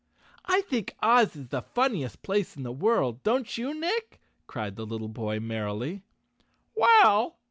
"I 0.45 0.61
think 0.61 0.95
Oz 1.03 1.35
is 1.35 1.49
the 1.49 1.61
funniest 1.61 2.23
place 2.23 2.57
in 2.57 2.63
the 2.63 2.71
world, 2.71 3.21
don't 3.21 3.55
you, 3.55 3.79
Nick?" 3.79 4.19
cried 4.47 4.75
the 4.75 4.83
little 4.87 5.09
boy 5.09 5.39
merrily. 5.39 6.01